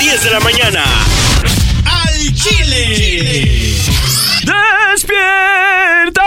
[0.00, 0.82] 10 de la mañana.
[1.84, 3.76] ¡Al Chile!
[4.94, 6.22] ¡Despierta!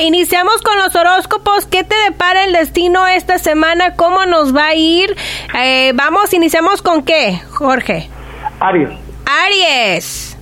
[0.00, 1.66] Iniciamos con los horóscopos.
[1.66, 3.94] ¿Qué te depara el destino esta semana?
[3.94, 5.14] ¿Cómo nos va a ir?
[5.56, 8.10] Eh, vamos, iniciamos con qué, Jorge.
[8.58, 8.90] Aries.
[9.24, 10.36] Aries.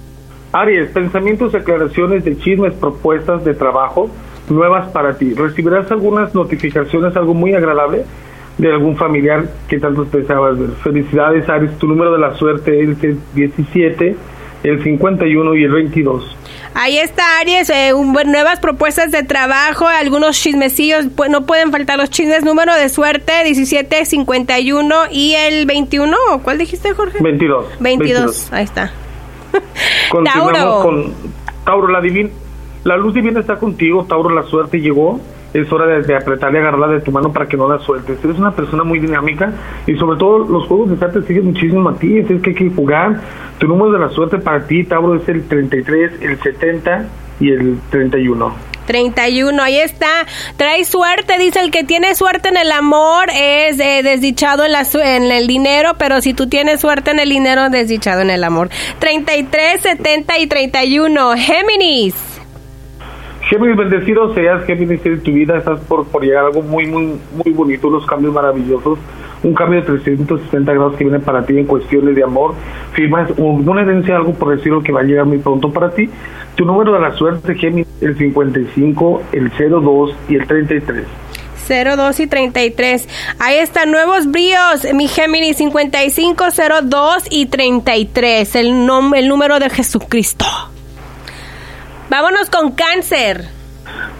[0.52, 4.08] Aries, pensamientos, declaraciones de chismes, propuestas de trabajo
[4.48, 5.34] nuevas para ti.
[5.34, 8.06] Recibirás algunas notificaciones, algo muy agradable
[8.58, 10.70] de algún familiar que tanto deseabas ver.
[10.82, 11.78] Felicidades, Aries.
[11.78, 14.16] Tu número de la suerte es el 17,
[14.64, 16.36] el 51 y el 22.
[16.74, 21.98] Ahí está Aries, eh, un, nuevas propuestas de trabajo, algunos chismecillos, pues no pueden faltar
[21.98, 27.18] los chismes, número de suerte 17, 51 y el 21, ¿o ¿cuál dijiste Jorge?
[27.20, 27.66] 22.
[27.80, 28.92] 22, ahí está.
[30.10, 30.82] Continuamos Tauro.
[30.82, 31.14] con
[31.64, 32.30] Tauro, la divina.
[32.84, 35.20] La luz divina está contigo, Tauro, la suerte llegó.
[35.58, 38.22] Es hora de, de apretarle y agarrarla de tu mano para que no la sueltes.
[38.24, 39.52] Eres una persona muy dinámica
[39.86, 42.18] y sobre todo los juegos de te siguen muchísimo a ti.
[42.18, 43.20] Es que hay que jugar.
[43.58, 47.04] Tu número de la suerte para ti, Tauro, es el 33, el 70
[47.40, 48.68] y el 31.
[48.86, 50.08] 31, ahí está.
[50.56, 54.84] Trae suerte, dice el que tiene suerte en el amor es eh, desdichado en, la,
[54.86, 58.42] su- en el dinero, pero si tú tienes suerte en el dinero, desdichado en el
[58.44, 58.70] amor.
[58.98, 61.32] 33, 70 y 31.
[61.36, 62.37] Géminis.
[63.48, 67.52] Géminis, bendecido seas, Géminis, en tu vida estás por, por llegar algo muy, muy, muy
[67.54, 68.98] bonito, unos cambios maravillosos,
[69.42, 72.54] un cambio de 360 grados que viene para ti en cuestiones de amor,
[72.92, 76.10] firmas un- una herencia, algo por decirlo que va a llegar muy pronto para ti.
[76.56, 81.04] Tu número de la suerte, Géminis, el 55, el 02 y el 33.
[81.68, 83.08] 02 y 33.
[83.38, 84.86] Ahí están nuevos bríos.
[84.94, 86.44] Mi Géminis 55,
[86.82, 88.56] 02 y 33.
[88.56, 88.66] El,
[89.16, 90.44] el número de Jesucristo.
[92.10, 93.44] Vámonos con cáncer.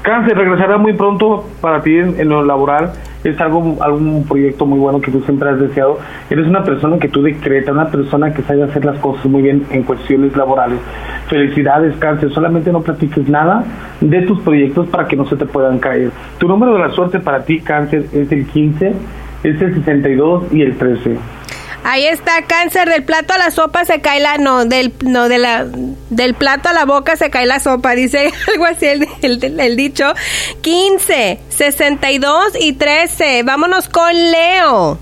[0.03, 2.93] Cáncer regresará muy pronto para ti en, lo laboral.
[3.25, 5.99] Es algo, algún proyecto muy bueno que tú siempre has deseado.
[6.29, 9.67] Eres una persona que tú decretas, una persona que sabe hacer las cosas muy bien
[9.71, 10.79] en cuestiones laborales.
[11.29, 12.31] Felicidades, Cáncer.
[12.31, 13.65] Solamente no platiques nada
[14.03, 16.11] de tus proyectos para que no se te puedan caer.
[16.37, 18.93] Tu número de la suerte para ti, Cáncer, es el 15,
[19.45, 21.17] es el 62 y el 13.
[21.91, 25.39] Ahí está cáncer del plato a la sopa se cae la no del no de
[25.39, 25.65] la
[26.11, 29.77] del plato a la boca se cae la sopa dice algo así el, el- el
[29.77, 30.13] dicho.
[30.61, 34.99] 15 62 y 13 vámonos con Leo.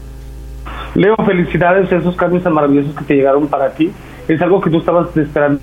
[0.95, 3.91] Leo, felicidades, esos cambios tan maravillosos que te llegaron para ti.
[4.29, 5.61] Es algo que tú estabas esperando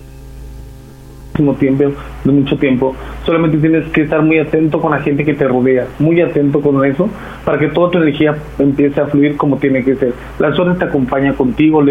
[1.34, 1.84] tiempo,
[2.24, 2.96] de mucho tiempo.
[3.26, 6.84] Solamente tienes que estar muy atento con la gente que te rodea, muy atento con
[6.86, 7.10] eso,
[7.44, 10.14] para que toda tu energía empiece a fluir como tiene que ser.
[10.40, 11.84] La suerte te acompaña contigo,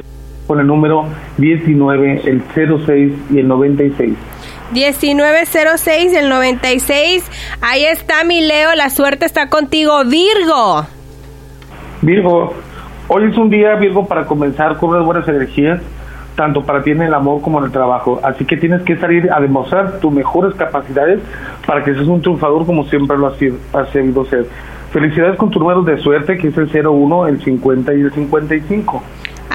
[0.47, 1.07] con el número
[1.39, 4.15] 19, el 06 y el 96.
[4.73, 10.87] 1906 del 96 ahí está mi Leo la suerte está contigo Virgo
[12.03, 12.53] Virgo,
[13.07, 15.81] hoy es un día, Virgo, para comenzar con unas buenas energías,
[16.37, 18.21] tanto para ti en el amor como en el trabajo.
[18.23, 21.21] Así que tienes que salir a demostrar tus mejores capacidades
[21.67, 24.47] para que seas un triunfador como siempre lo has sido, has ser.
[24.93, 29.03] Felicidades con tu número de suerte, que es el 01, el 50 y el 55.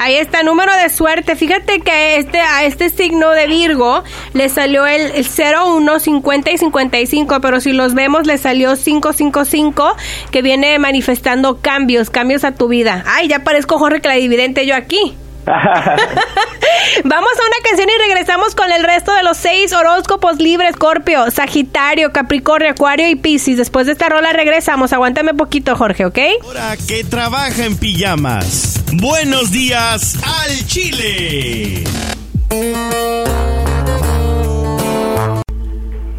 [0.00, 1.34] Ahí está, número de suerte.
[1.34, 6.58] Fíjate que este, a este signo de Virgo le salió el, el 01, 50 y
[6.58, 9.96] 55, pero si los vemos le salió 555,
[10.30, 13.02] que viene manifestando cambios, cambios a tu vida.
[13.06, 15.16] Ay, ya parezco Jorge Clarividente yo aquí.
[17.04, 21.30] Vamos a una canción y regresamos con el resto de los seis horóscopos libres, Scorpio,
[21.30, 23.56] Sagitario, Capricornio, Acuario y Piscis.
[23.56, 24.92] Después de esta rola regresamos.
[24.92, 26.18] Aguántame poquito, Jorge, ¿ok?
[26.44, 28.80] Ahora que trabaja en pijamas.
[28.92, 31.84] Buenos días al Chile.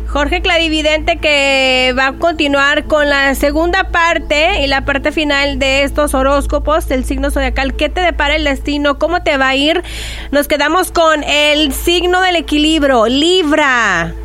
[0.09, 5.83] Jorge Clarividente que va a continuar con la segunda parte y la parte final de
[5.83, 7.75] estos horóscopos del signo zodiacal.
[7.75, 8.97] ¿Qué te depara el destino?
[8.97, 9.83] ¿Cómo te va a ir?
[10.31, 14.15] Nos quedamos con el signo del equilibrio, Libra.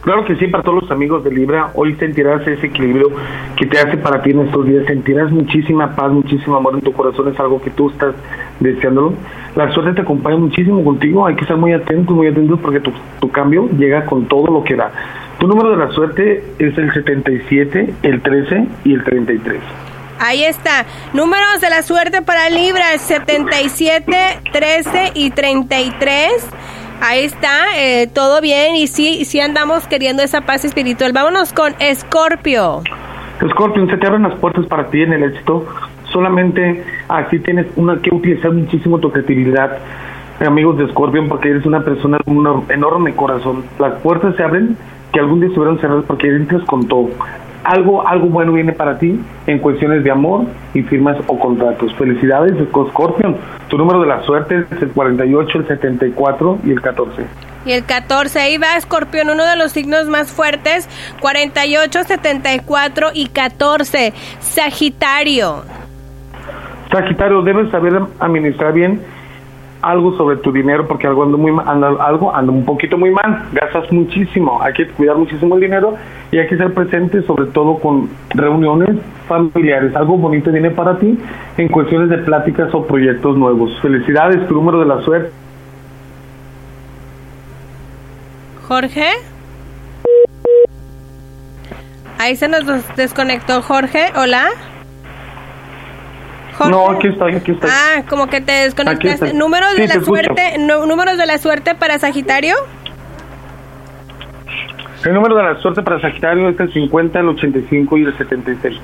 [0.00, 3.10] Claro que sí, para todos los amigos de Libra, hoy sentirás ese equilibrio
[3.56, 6.94] que te hace para ti en estos días, sentirás muchísima paz, muchísimo amor en tu
[6.94, 8.14] corazón, es algo que tú estás
[8.60, 9.12] deseándolo.
[9.56, 12.92] La suerte te acompaña muchísimo contigo, hay que estar muy atentos, muy atentos porque tu,
[13.20, 14.90] tu cambio llega con todo lo que da.
[15.38, 19.60] Tu número de la suerte es el 77, el 13 y el 33.
[20.20, 20.84] Ahí está.
[21.14, 24.16] Números de la suerte para Libra, 77,
[24.52, 26.46] 13 y 33.
[27.00, 31.14] Ahí está, eh, todo bien y sí, sí andamos queriendo esa paz espiritual.
[31.14, 32.82] Vámonos con Escorpio.
[33.48, 35.66] Scorpion, se te abren las puertas para ti en el éxito.
[36.12, 39.78] Solamente así tienes una que utilizar muchísimo tu creatividad,
[40.44, 43.64] amigos de Scorpion, porque eres una persona con un enorme corazón.
[43.78, 44.76] Las puertas se abren
[45.12, 46.86] que algún día estuvieron cerradas porque entras con
[47.64, 51.94] algo, algo bueno viene para ti en cuestiones de amor y firmas o contratos.
[51.96, 53.36] Felicidades, Scorpion.
[53.68, 57.22] Tu número de la suerte es el 48, el 74 y el 14.
[57.66, 60.88] Y el 14, ahí va Escorpión, uno de los signos más fuertes,
[61.20, 64.14] 48, 74 y 14.
[64.40, 65.79] Sagitario.
[66.90, 69.00] Sagitario, debes saber administrar bien
[69.82, 73.44] algo sobre tu dinero porque algo anda muy anda, algo anda un poquito muy mal,
[73.52, 75.94] gastas muchísimo, hay que cuidar muchísimo el dinero
[76.30, 78.96] y hay que ser presente sobre todo con reuniones
[79.26, 81.18] familiares, algo bonito viene para ti
[81.56, 83.70] en cuestiones de pláticas o proyectos nuevos.
[83.80, 85.30] Felicidades, tu número de la suerte.
[88.68, 89.06] Jorge.
[92.18, 92.66] Ahí se nos
[92.96, 94.50] desconectó Jorge, hola.
[96.68, 97.70] No, aquí estoy, aquí estoy.
[97.72, 99.32] Ah, como que te desconectaste.
[99.32, 102.54] ¿Números de la suerte números de la suerte para Sagitario?
[105.04, 108.80] El número de la suerte para Sagitario es el 50, el 85 y el 76.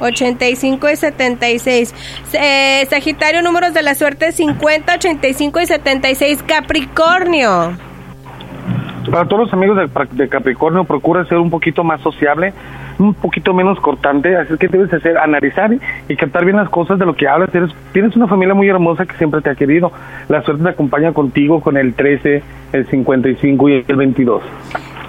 [0.00, 1.94] 85 y 76.
[2.32, 6.42] Eh, Sagitario, números de la suerte 50, 85 y 76.
[6.44, 7.76] Capricornio.
[9.10, 9.78] Para todos los amigos
[10.12, 12.52] de Capricornio, procura ser un poquito más sociable
[12.98, 15.70] un poquito menos cortante, así que debes hacer, analizar
[16.08, 17.54] y captar bien las cosas de lo que hablas.
[17.54, 19.92] Eres, tienes una familia muy hermosa que siempre te ha querido.
[20.28, 22.42] La suerte te acompaña contigo con el 13,
[22.72, 24.42] el 55 y el 22.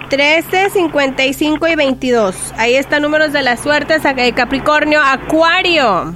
[0.10, 2.54] 13, 55 y 22.
[2.58, 3.96] Ahí están números de la suerte,
[4.36, 6.14] Capricornio, Acuario.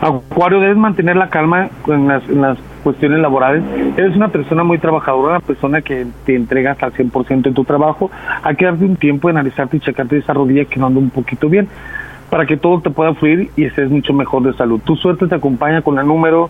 [0.00, 3.64] Acuario, debes mantener la calma en las, en las cuestiones laborales.
[3.96, 8.12] Eres una persona muy trabajadora, una persona que te entregas al 100% en tu trabajo.
[8.44, 11.10] Hay que darte un tiempo de analizarte y checarte esa rodilla que no anda un
[11.10, 11.66] poquito bien
[12.30, 14.80] para que todo te pueda fluir y estés mucho mejor de salud.
[14.84, 16.48] Tu suerte te acompaña con el número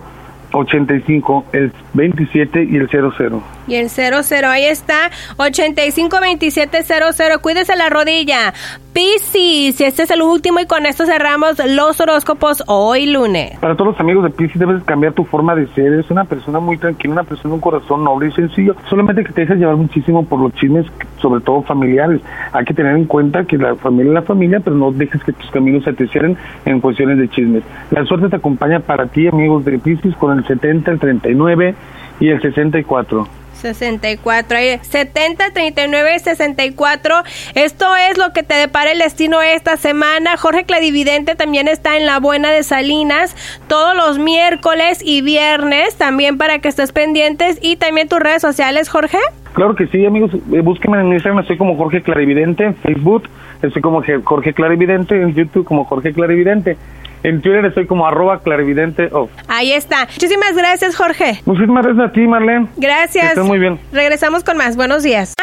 [0.56, 3.42] 85, el 27 y el 00.
[3.68, 7.40] Y el 00, ahí está, 85 27 00.
[7.40, 8.54] Cuídese la rodilla.
[8.96, 13.58] Piscis, este es el último y con esto cerramos los horóscopos hoy lunes.
[13.58, 15.92] Para todos los amigos de Piscis debes cambiar tu forma de ser.
[15.92, 18.74] Eres una persona muy tranquila, una persona un corazón noble y sencillo.
[18.88, 20.86] Solamente que te dejas llevar muchísimo por los chismes,
[21.20, 22.22] sobre todo familiares.
[22.52, 25.32] Hay que tener en cuenta que la familia es la familia, pero no dejes que
[25.34, 27.64] tus caminos se te cierren en cuestiones de chismes.
[27.90, 31.74] La suerte te acompaña para ti, amigos de Piscis, con el 70, el 39
[32.20, 33.26] y el 64.
[33.56, 37.14] 64, 70, 39, 64.
[37.54, 40.36] Esto es lo que te depara el destino esta semana.
[40.36, 43.34] Jorge Cladividente también está en la Buena de Salinas
[43.66, 48.88] todos los miércoles y viernes también para que estés pendientes y también tus redes sociales,
[48.88, 49.18] Jorge.
[49.54, 53.24] Claro que sí, amigos, eh, búsquenme en Instagram, estoy como Jorge Clarividente, en Facebook
[53.62, 56.76] estoy como Jorge Clarividente, en YouTube como Jorge Clarividente.
[57.22, 59.10] En Twitter estoy como arroba clarividente
[59.48, 60.04] Ahí está.
[60.04, 61.40] Muchísimas gracias, Jorge.
[61.44, 62.68] Muchísimas gracias a ti, Marlene.
[62.76, 63.36] Gracias.
[63.38, 63.80] muy bien.
[63.92, 64.76] Regresamos con más.
[64.76, 65.34] Buenos días.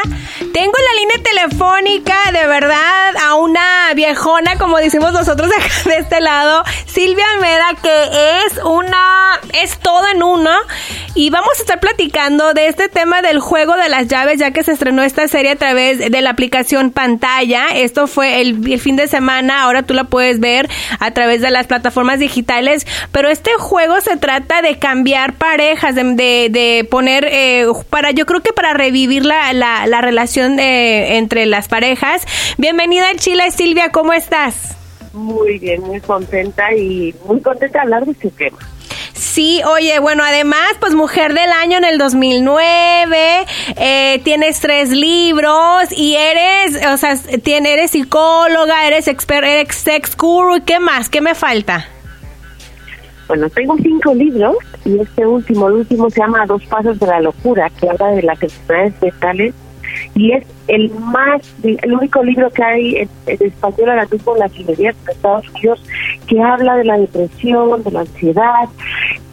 [0.54, 5.50] Tengo la línea telefónica, de verdad, a una viejona, como decimos nosotros
[5.86, 9.23] de este lado, Silvia Almeda, que es una,
[9.54, 10.52] es todo en uno.
[11.16, 14.64] Y vamos a estar platicando de este tema del juego de las llaves, ya que
[14.64, 17.68] se estrenó esta serie a través de la aplicación pantalla.
[17.74, 20.68] Esto fue el, fin de semana, ahora tú la puedes ver
[21.00, 26.04] a través de las plataformas digitales, pero este juego se trata de cambiar parejas, de,
[26.04, 31.68] de, poner, eh, para yo creo que para revivir la, la, relación de, entre las
[31.68, 32.24] parejas.
[32.58, 34.76] Bienvenida a Chile, Silvia, ¿cómo estás?
[35.14, 38.58] Muy bien, muy contenta y muy contenta de hablar de este tema.
[39.34, 43.18] Sí, oye, bueno, además, pues Mujer del Año en el 2009,
[43.78, 50.16] eh, tienes tres libros y eres, o sea, tiene, eres psicóloga, eres expert, eres sex
[50.16, 51.10] guru, ¿qué más?
[51.10, 51.88] ¿Qué me falta?
[53.28, 57.20] Bueno, tengo cinco libros y este último, el último se llama Dos Pasos de la
[57.20, 59.56] Locura, que habla de las enfermedades mentales
[60.16, 64.58] y es el más, el único libro que hay en, español ahora mismo en las
[64.58, 65.84] librerías de Estados Unidos
[66.28, 68.70] que habla de la depresión, de la ansiedad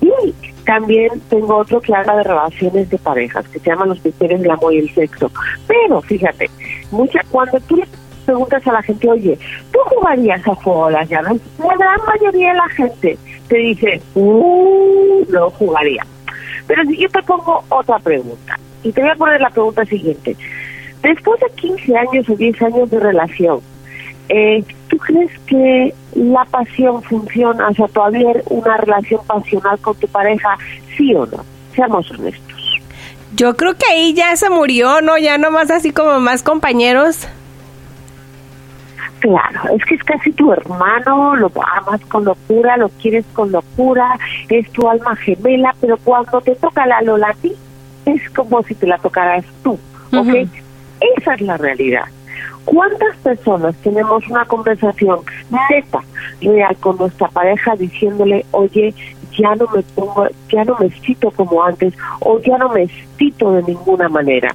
[0.01, 4.41] y también tengo otro que habla de relaciones de parejas que se llama Los misterios
[4.41, 5.31] del amor y el sexo.
[5.67, 6.51] Pero fíjate,
[6.91, 7.87] mucha, cuando tú le
[8.25, 9.39] preguntas a la gente, oye,
[9.73, 11.41] ¿tú jugarías a juego de las llaves?
[11.59, 16.07] La gran mayoría de la gente te dice, uh, no jugaría.
[16.67, 20.37] Pero si yo te pongo otra pregunta, y te voy a poner la pregunta siguiente.
[21.03, 23.61] Después de 15 años o 10 años de relación,
[24.29, 27.69] eh, ¿tú crees que la pasión funciona?
[27.69, 30.57] O sea, todavía una relación pasional con tu pareja,
[30.97, 31.45] sí o no?
[31.75, 32.81] Seamos honestos.
[33.35, 35.17] Yo creo que ahí ya se murió, ¿no?
[35.17, 37.29] Ya nomás así como más compañeros.
[39.21, 44.19] Claro, es que es casi tu hermano, lo amas con locura, lo quieres con locura,
[44.49, 47.35] es tu alma gemela, pero cuando te toca la Lola
[48.07, 49.79] es como si te la tocaras tú,
[50.13, 50.49] ¿ok?
[51.17, 52.05] Esa es la realidad.
[52.65, 55.21] ¿Cuántas personas tenemos una conversación
[55.71, 56.01] neta,
[56.41, 58.95] real con nuestra pareja diciéndole, oye,
[59.39, 63.53] ya no me pongo, ya no me excito como antes o ya no me excito
[63.53, 64.55] de ninguna manera?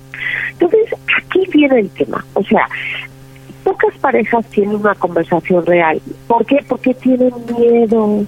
[0.51, 2.23] Entonces, aquí viene el tema.
[2.35, 2.67] O sea,
[3.63, 6.01] pocas parejas tienen una conversación real.
[6.27, 6.63] ¿Por qué?
[6.67, 8.23] Porque tienen miedo.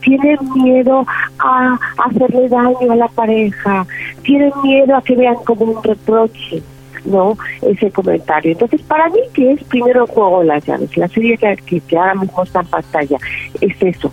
[0.00, 1.06] Tienen miedo
[1.38, 3.86] a hacerle daño a la pareja.
[4.22, 6.62] Tienen miedo a que vean como un reproche.
[7.04, 7.36] ¿no?
[7.62, 8.52] Ese comentario.
[8.52, 10.96] Entonces, para mí, que es primero juego de las llaves?
[10.96, 13.18] La serie que, que ahora mismo está en pantalla
[13.60, 14.12] es eso.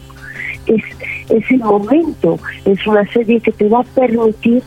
[0.65, 0.83] Es,
[1.29, 4.63] es el momento, es una serie que te va a permitir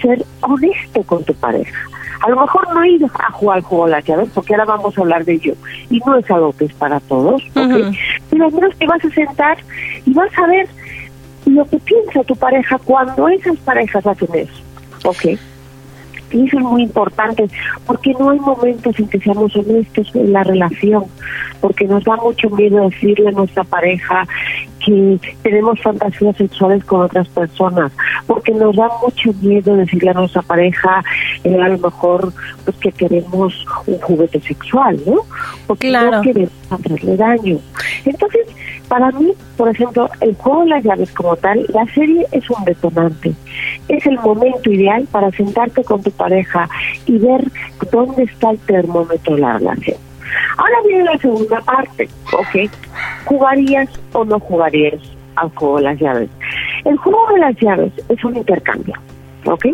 [0.00, 1.78] ser honesto con tu pareja
[2.20, 4.96] a lo mejor no ir a jugar al juego de las llaves, porque ahora vamos
[4.96, 5.54] a hablar de ello,
[5.90, 9.58] y no es algo que es para todos, pero al menos te vas a sentar
[10.04, 10.68] y vas a ver
[11.46, 14.62] lo que piensa tu pareja cuando esas parejas hacen eso,
[15.04, 15.38] ¿ok?
[16.32, 17.48] Y eso es muy importante,
[17.86, 21.04] porque no hay momentos en que seamos honestos en la relación,
[21.60, 24.26] porque nos da mucho miedo decirle a nuestra pareja
[24.84, 27.92] que tenemos fantasías sexuales con otras personas,
[28.26, 31.02] porque nos da mucho miedo decirle a nuestra pareja,
[31.44, 32.32] eh, a lo mejor,
[32.64, 33.54] pues que queremos
[33.86, 35.20] un juguete sexual, ¿no?
[35.66, 37.58] Porque no queremos hacerle daño.
[38.04, 38.46] Entonces,
[38.88, 42.64] para mí, por ejemplo, el juego de las llaves como tal, la serie es un
[42.64, 43.32] detonante.
[43.88, 46.68] Es el momento ideal para sentarte con tu pareja
[47.06, 47.44] y ver
[47.90, 49.96] dónde está el termómetro de la relación.
[50.56, 52.70] Ahora viene la segunda parte, ¿ok?
[53.24, 55.00] ¿Jugarías o no jugarías
[55.36, 56.30] al juego de las llaves?
[56.84, 58.94] El juego de las llaves es un intercambio,
[59.44, 59.66] ¿ok?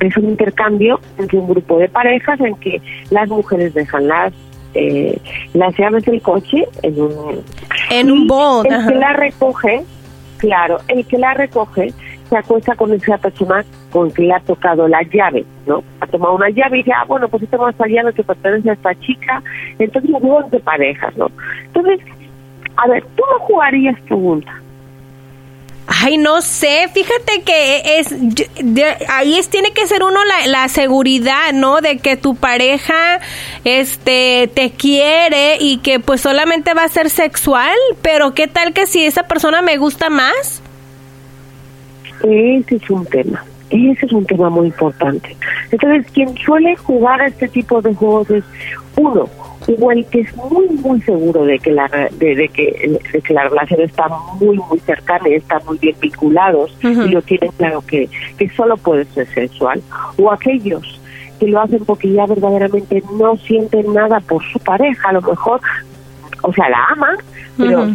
[0.00, 2.80] Es un intercambio entre un grupo de parejas en que
[3.10, 4.32] las mujeres dejan las
[4.74, 5.18] eh,
[5.52, 7.42] las llaves del coche en un
[7.90, 8.28] en un.
[8.66, 9.84] El que la recoge,
[10.38, 11.92] claro, el que la recoge
[12.28, 15.84] se acuesta con esa persona con que le ha tocado la llave, ¿no?
[16.00, 18.72] Ha tomado una llave y dice, ah, bueno, pues esta esta llave que pertenece a
[18.72, 19.42] esta chica,
[19.78, 21.30] entonces juego de parejas, ¿no?
[21.66, 22.00] Entonces,
[22.76, 24.52] a ver, tú no jugarías pregunta
[25.86, 28.14] Ay, no sé, fíjate que es,
[29.08, 31.82] ahí es, tiene que ser uno la, la, seguridad, ¿no?
[31.82, 33.20] De que tu pareja,
[33.64, 38.86] este, te quiere y que pues solamente va a ser sexual, pero ¿qué tal que
[38.86, 40.62] si esa persona me gusta más?
[42.22, 45.36] Ese es un tema, ese es un tema muy importante.
[45.70, 48.44] Entonces, quien suele jugar a este tipo de juegos es,
[48.96, 49.28] uno,
[49.66, 53.80] igual que es muy muy seguro de que la de, que de que la relación
[53.80, 54.08] está
[54.40, 58.76] muy muy cercana y están muy bien vinculados y lo tienen claro que que solo
[58.76, 59.82] puede ser sexual
[60.18, 61.00] o aquellos
[61.40, 65.60] que lo hacen porque ya verdaderamente no sienten nada por su pareja a lo mejor
[66.42, 67.16] o sea la aman
[67.56, 67.86] pero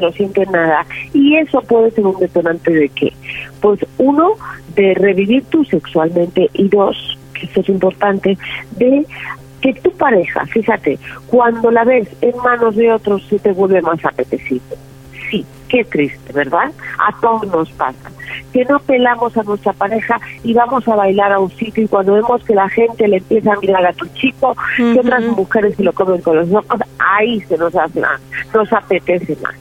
[0.00, 3.12] no sienten nada y eso puede ser un detonante de que
[3.60, 4.32] pues uno
[4.74, 8.36] de revivir tú sexualmente y dos que eso es importante
[8.76, 9.06] de
[9.60, 14.04] que tu pareja, fíjate, cuando la ves en manos de otros se te vuelve más
[14.04, 14.76] apetecible.
[15.30, 16.72] Sí, qué triste, ¿verdad?
[16.98, 18.10] A todos nos pasa.
[18.52, 22.14] Que no pelamos a nuestra pareja y vamos a bailar a un sitio y cuando
[22.14, 25.82] vemos que la gente le empieza a mirar a tu chico, que otras mujeres se
[25.82, 28.20] lo comen con los ojos, ahí se nos hace más,
[28.54, 29.54] nos apetece más.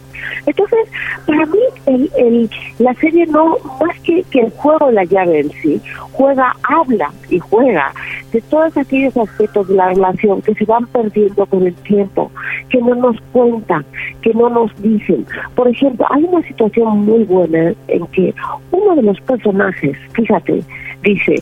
[0.45, 0.79] Entonces,
[1.25, 5.51] para mí, el, el, la serie no, más que, que el juego, la llave en
[5.61, 5.81] sí,
[6.11, 7.93] juega, habla y juega
[8.31, 12.31] de todos aquellos aspectos de la relación que se van perdiendo con el tiempo,
[12.69, 13.85] que no nos cuentan,
[14.21, 15.25] que no nos dicen.
[15.55, 18.33] Por ejemplo, hay una situación muy buena en que
[18.71, 20.63] uno de los personajes, fíjate,
[21.03, 21.35] dice,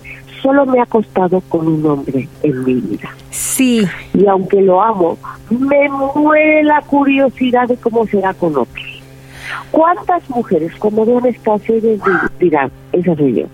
[0.46, 3.10] solo me ha costado con un hombre en mi vida.
[3.32, 3.84] Sí.
[4.14, 5.18] Y aunque lo amo,
[5.50, 9.04] me muere la curiosidad de cómo será con otros.
[9.72, 11.98] ¿Cuántas mujeres, como vean esta serie,
[12.40, 13.46] dirán, esa soy yo?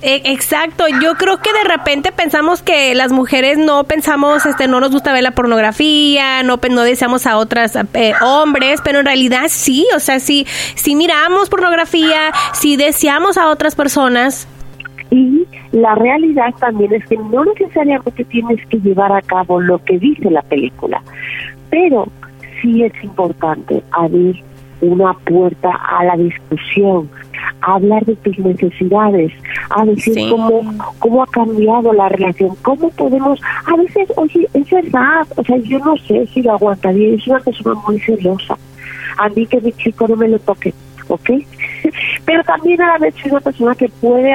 [0.00, 4.80] E, exacto, yo creo que de repente pensamos que las mujeres no pensamos, este, no
[4.80, 9.46] nos gusta ver la pornografía, no, no deseamos a otras eh, hombres, pero en realidad
[9.48, 10.46] sí, o sea, sí,
[10.76, 14.48] si miramos pornografía, si deseamos a otras personas.
[15.10, 19.98] Y la realidad también es que no necesariamente tienes que llevar a cabo lo que
[19.98, 21.02] dice la película,
[21.70, 22.08] pero
[22.60, 24.42] sí es importante abrir
[24.80, 27.08] una puerta a la discusión,
[27.62, 29.32] a hablar de tus necesidades,
[29.70, 30.62] a decir cómo,
[30.98, 35.78] cómo ha cambiado la relación, cómo podemos, a veces, oye, es verdad, o sea, yo
[35.78, 38.56] no sé si lo aguantaría, es una persona muy celosa,
[39.18, 40.74] a mí que mi chico no me lo toque,
[41.08, 41.30] ¿ok?
[42.24, 44.34] Pero también a la vez es una persona que puede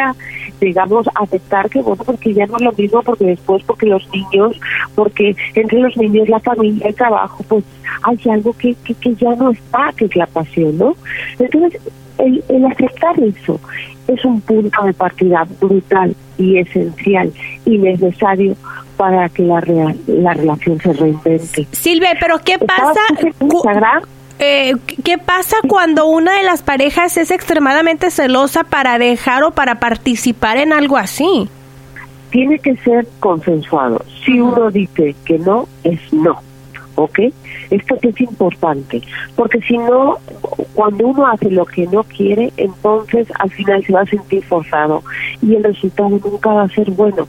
[0.62, 4.60] digamos, aceptar que, bueno, porque ya no es lo mismo, porque después, porque los niños,
[4.96, 7.63] porque entre los niños, la familia, el trabajo, pues
[8.03, 10.96] hay algo que, que, que ya no está, que es la pasión, ¿no?
[11.39, 11.82] Entonces,
[12.20, 13.60] el, el aceptar eso
[14.08, 17.32] es un punto de partida brutal y esencial
[17.65, 18.56] y necesario
[18.98, 19.62] para que la,
[20.08, 21.68] la relación se reinvente.
[21.72, 23.01] Silvia, pero ¿qué pasa?
[24.44, 29.80] Eh, ¿Qué pasa cuando una de las parejas es extremadamente celosa para dejar o para
[29.80, 31.48] participar en algo así?
[32.32, 34.04] Tiene que ser consensuado.
[34.26, 36.42] Si uno dice que no, es no.
[36.96, 37.20] ¿Ok?
[37.70, 39.02] Esto que es importante,
[39.36, 40.18] porque si no,
[40.74, 45.04] cuando uno hace lo que no quiere, entonces al final se va a sentir forzado
[45.42, 47.28] y el resultado nunca va a ser bueno.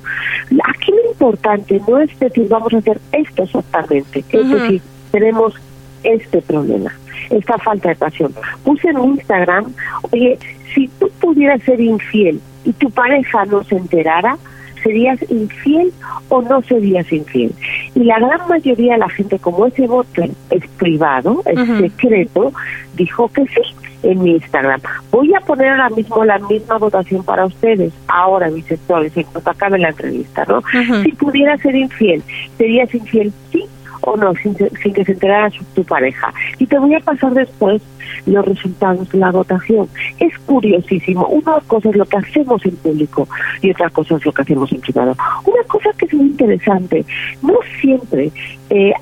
[0.64, 5.54] Aquí lo importante no es decir, vamos a hacer esto exactamente, es decir, tenemos
[6.02, 6.92] este problema,
[7.30, 8.34] esta falta de pasión.
[8.64, 9.72] Puse en Instagram,
[10.10, 10.38] oye,
[10.74, 14.36] si tú pudieras ser infiel y tu pareja no se enterara,
[14.82, 15.92] ¿serías infiel
[16.28, 17.52] o no serías infiel?
[17.94, 22.52] Y la gran mayoría de la gente, como ese voto es privado, es secreto,
[22.94, 24.80] dijo que sí en mi Instagram.
[25.10, 29.50] Voy a poner ahora mismo la misma votación para ustedes, ahora mis sectores, en cuanto
[29.50, 30.62] acabe la entrevista, ¿no?
[31.02, 32.22] Si pudieras ser infiel,
[32.58, 33.64] ¿serías infiel sí
[34.02, 36.32] o no, sin, que se enterara tu pareja?
[36.58, 37.82] Y te voy a pasar después
[38.26, 39.88] los resultados de la votación.
[40.18, 41.26] Es curiosísimo.
[41.26, 43.28] Una cosa es lo que hacemos en público
[43.60, 45.16] y otra cosa es lo que hacemos en privado.
[45.44, 47.04] Una cosa que es muy interesante,
[47.42, 48.30] no siempre
[48.70, 48.92] eh,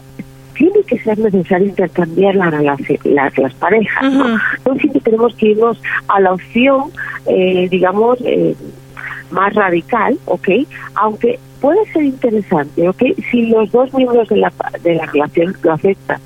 [0.55, 2.81] tiene que ser necesario intercambiar la, las,
[3.39, 4.37] las parejas, ¿no?
[4.67, 6.91] No siempre tenemos que irnos a la opción,
[7.27, 8.55] eh, digamos, eh,
[9.31, 10.49] más radical, ¿ok?
[10.97, 13.03] Aunque puede ser interesante, ¿ok?
[13.31, 14.53] Si los dos miembros de la,
[14.83, 16.21] de la relación lo aceptan.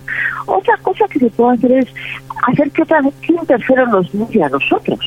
[0.46, 1.86] Otra cosa que se puede hacer es
[2.46, 4.98] hacer que otra vez que un tercero nos mire a nosotros.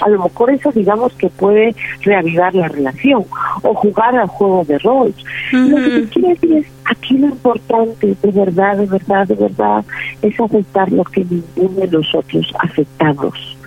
[0.00, 3.24] A lo mejor eso digamos que puede reavivar la relación
[3.62, 5.16] o jugar al juego de roles.
[5.52, 9.84] Lo que quiere decir es, aquí lo importante, de verdad, de verdad, de verdad,
[10.22, 13.58] es aceptar lo que ninguno de nosotros aceptamos.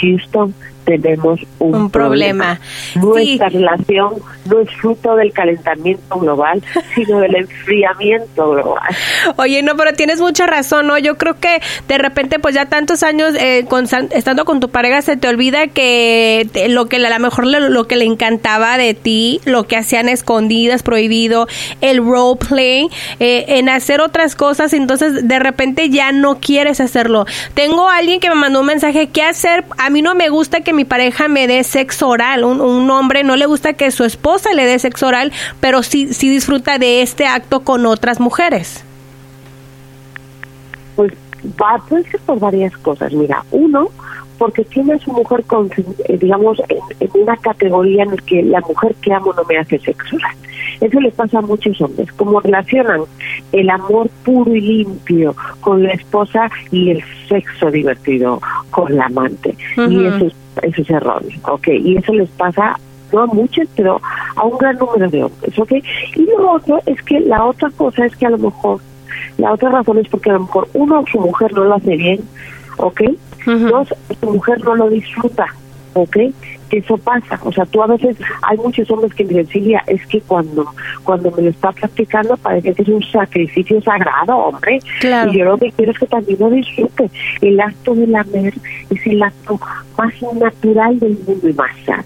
[0.00, 0.54] Houston,
[0.96, 2.60] tenemos un, problema.
[2.94, 4.14] Nuestra relación
[4.46, 6.62] no es fruto del calentamiento global,
[6.94, 8.96] sino del enfriamiento global.
[9.36, 10.98] Oye, no, pero tienes mucha razón, ¿no?
[10.98, 13.66] Yo creo que de repente, pues ya tantos años eh,
[14.12, 17.96] estando con tu pareja, se te olvida que lo que a lo mejor lo, que
[17.96, 21.46] le encantaba de ti, lo que hacían escondidas, prohibido,
[21.80, 22.88] el roleplay,
[23.20, 27.26] eh, en hacer otras cosas, entonces de repente ya no quieres hacerlo.
[27.54, 29.64] Tengo a alguien que me mandó un mensaje, ¿qué hacer?
[29.78, 32.44] A mí no me gusta que mi pareja me dé sexo oral.
[32.44, 36.30] Un, hombre no le gusta que su esposa le dé sexo oral, pero sí, sí
[36.30, 38.84] disfruta de este acto con otras mujeres.
[40.94, 41.12] Pues
[41.60, 43.12] va, puede ser por varias cosas.
[43.12, 43.88] Mira, uno,
[44.38, 48.60] porque tiene a su mujer, con, eh, digamos, en, una categoría en la que la
[48.60, 50.36] mujer que amo no me hace sexo oral.
[50.80, 53.00] Eso le pasa a muchos hombres, como relacionan
[53.50, 59.56] el amor puro y limpio con la esposa y el sexo divertido con la amante.
[59.76, 61.68] Y eso es eso es error, ¿ok?
[61.68, 62.78] Y eso les pasa
[63.12, 64.00] no a muchos, pero
[64.36, 65.72] a un gran número de hombres, ¿ok?
[66.14, 68.80] Y lo otro es que la otra cosa es que a lo mejor,
[69.38, 72.20] la otra razón es porque a lo mejor uno, su mujer no lo hace bien,
[72.76, 73.02] ¿ok?
[73.46, 73.88] Dos,
[74.20, 75.46] su mujer no lo disfruta,
[75.94, 76.16] ¿ok?
[76.70, 80.06] Eso pasa, o sea, tú a veces, hay muchos hombres que me dicen, Silvia, es
[80.06, 80.66] que cuando
[81.02, 84.80] cuando me lo está practicando parece que es un sacrificio sagrado, hombre.
[85.02, 87.10] Y yo lo que quiero es que también lo disfrute.
[87.40, 88.54] El acto de lamer
[88.90, 89.58] es el acto
[89.96, 92.04] más natural del mundo y más sano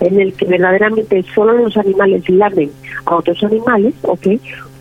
[0.00, 2.70] en el que verdaderamente solo los animales lamen
[3.06, 4.26] a otros animales, ¿ok?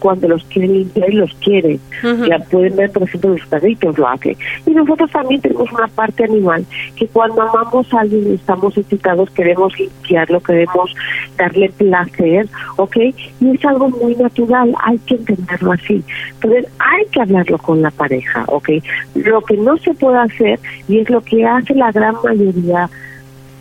[0.04, 1.80] Cuando los quieren limpiar y los quieren.
[2.28, 4.36] Ya pueden ver, por ejemplo, los perritos lo hacen.
[4.66, 6.66] Y nosotros también tenemos una parte animal
[6.98, 10.94] que cuando amamos a alguien y estamos excitados queremos limpiarlo, queremos
[11.38, 12.98] darle placer, ¿ok?
[13.40, 16.04] Y es algo muy natural, hay que entenderlo así.
[16.34, 18.70] Entonces hay que hablarlo con la pareja, ¿ok?
[19.16, 22.90] Lo que no se puede hacer, y es lo que hace la gran mayoría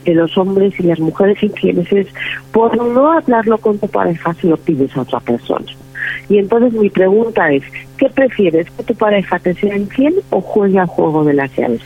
[0.04, 2.08] de los hombres y las mujeres infieles es
[2.50, 5.66] por no hablarlo con tu pareja si lo pides a otra persona.
[6.28, 7.62] Y entonces mi pregunta es,
[7.96, 8.70] ¿qué prefieres?
[8.70, 11.80] ¿Que tu pareja te sea infiel o juegue al juego de las llaves?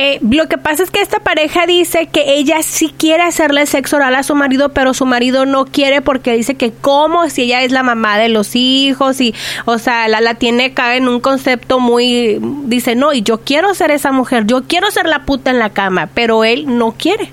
[0.00, 3.96] Eh, lo que pasa es que esta pareja dice que ella sí quiere hacerle sexo
[3.96, 7.64] oral a su marido, pero su marido no quiere porque dice que como si ella
[7.64, 9.34] es la mamá de los hijos y,
[9.64, 13.74] o sea, la, la tiene acá en un concepto muy, dice, no, y yo quiero
[13.74, 17.32] ser esa mujer, yo quiero ser la puta en la cama, pero él no quiere.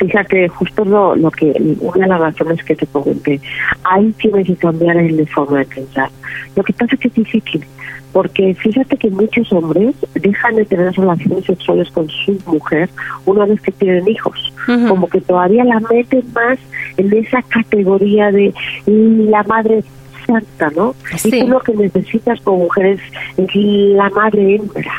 [0.00, 3.38] Fíjate, justo lo, lo que, una de las razones que te comenté,
[3.84, 6.10] ahí tiene que cambiar el forma de pensar.
[6.56, 7.66] Lo que pasa es que es difícil,
[8.10, 12.88] porque fíjate que muchos hombres dejan de tener relaciones sexuales con su mujer
[13.26, 14.52] una vez que tienen hijos,
[14.88, 16.58] como que todavía la meten más
[16.96, 18.54] en esa categoría de
[18.86, 19.84] la madre
[20.76, 20.94] ¿no?
[21.24, 23.00] Y tú lo que necesitas con mujeres
[23.36, 24.92] es la madre hembra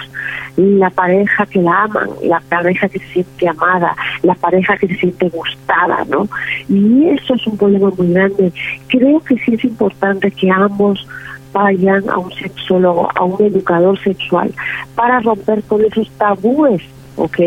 [0.58, 4.96] la pareja que la aman, la pareja que se siente amada, la pareja que se
[4.96, 6.28] siente gustada, ¿no?
[6.70, 8.52] Y eso es un problema muy grande.
[8.88, 11.08] Creo que sí es importante que ambos
[11.54, 14.54] vayan a un sexólogo, a un educador sexual,
[14.96, 16.82] para romper con esos tabúes,
[17.15, 17.38] ¿ok?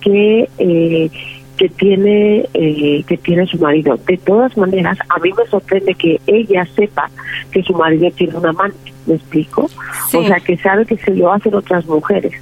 [0.00, 1.10] Que eh,
[1.60, 3.94] que tiene eh, que tiene su marido.
[4.06, 7.10] De todas maneras, a mí me sorprende que ella sepa
[7.52, 8.94] que su marido tiene un amante.
[9.04, 9.68] ¿Me explico?
[10.14, 12.32] O sea, que sabe que se lo hacen otras mujeres.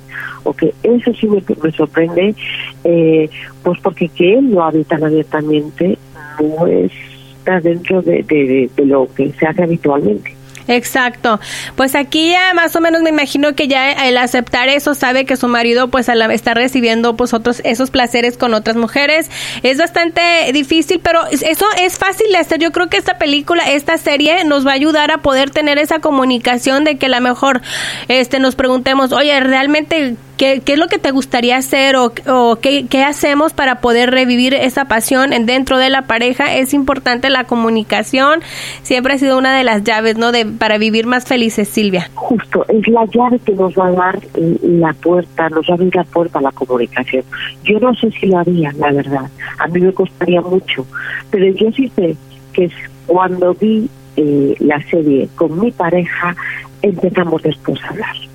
[0.45, 2.33] O que eso sí me, me sorprende,
[2.85, 3.29] eh,
[3.65, 5.99] pues porque que él lo haga tan abiertamente
[6.41, 10.38] no está dentro de, de, de lo que se hace habitualmente.
[10.69, 11.41] Exacto.
[11.77, 15.37] Pues aquí ya más o menos me imagino que ya el aceptar eso sabe que
[15.37, 19.31] su marido pues está recibiendo pues otros esos placeres con otras mujeres.
[19.63, 20.21] Es bastante
[20.53, 22.59] difícil, pero eso es fácil de hacer.
[22.61, 26.01] Yo creo que esta película, esta serie nos va a ayudar a poder tener esa
[26.01, 27.63] comunicación de que a lo mejor
[28.09, 32.59] este nos preguntemos, "Oye, realmente ¿Qué, ¿Qué, es lo que te gustaría hacer o, o
[32.61, 36.55] qué, hacemos para poder revivir esa pasión dentro de la pareja?
[36.55, 38.41] Es importante la comunicación.
[38.83, 40.31] Siempre ha sido una de las llaves, ¿no?
[40.31, 42.09] De, para vivir más felices, Silvia.
[42.15, 44.21] Justo, es la llave que nos va a dar
[44.63, 47.25] la puerta, nos va a abrir la puerta a la comunicación.
[47.65, 49.29] Yo no sé si lo haría, la verdad.
[49.59, 50.87] A mí me costaría mucho.
[51.33, 52.17] Pero yo sí sé
[52.53, 52.71] que
[53.07, 56.37] cuando vi eh, la serie con mi pareja,
[56.81, 58.28] empezamos después a hablar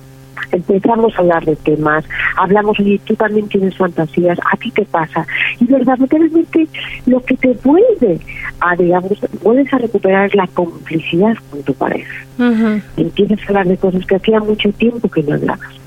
[0.56, 2.04] empezamos a hablar de temas,
[2.36, 5.26] hablamos, oye, tú también tienes fantasías, ¿a ti qué pasa?
[5.60, 6.68] Y verdaderamente
[7.06, 8.20] lo que te vuelve
[8.60, 12.14] a, digamos, vuelves a recuperar la complicidad con tu pareja.
[12.96, 15.84] Empiezas a hablar de cosas que hacía mucho tiempo que no hablabas.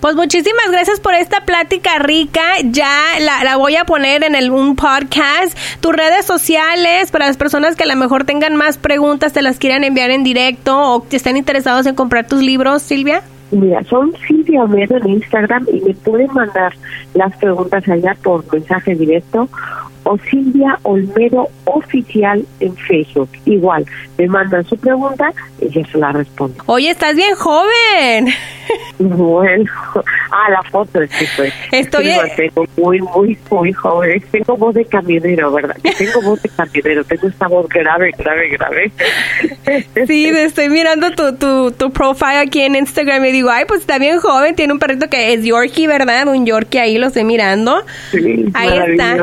[0.00, 2.42] Pues muchísimas gracias por esta plática rica.
[2.64, 5.56] Ya la, la, voy a poner en el, un podcast.
[5.80, 9.58] Tus redes sociales para las personas que a lo mejor tengan más preguntas, te las
[9.58, 13.22] quieran enviar en directo o que estén interesados en comprar tus libros, Silvia.
[13.50, 16.74] Mira, son Silvia Olmedo en Instagram y me pueden mandar
[17.14, 19.48] las preguntas allá por mensaje directo
[20.08, 23.28] o Silvia Olmedo Oficial en Facebook.
[23.44, 23.84] Igual,
[24.16, 26.62] me mandan su pregunta y yo se la respondo.
[26.66, 28.28] Oye, estás bien joven.
[28.98, 29.70] Bueno,
[30.30, 34.22] ah, la foto es que pues, Estoy tengo muy, muy, muy joven.
[34.30, 35.76] Tengo voz de camionero, ¿verdad?
[35.96, 38.92] tengo voz de camionero, tengo esta voz grave, grave, grave.
[40.06, 43.98] Sí, estoy mirando tu, tu, tu profile aquí en Instagram y digo, ay, pues está
[43.98, 46.26] bien joven, tiene un perrito que es Yorkie, ¿verdad?
[46.28, 47.84] Un Yorkie ahí, lo estoy mirando.
[48.10, 49.16] Sí, ahí está.